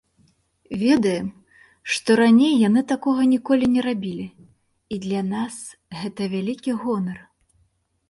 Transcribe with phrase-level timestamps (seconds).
[0.83, 1.27] Ведаем,
[1.97, 4.27] што раней яны такога ніколі не рабілі,
[4.97, 5.63] і для нас
[6.03, 7.19] гэта вялікі гонар.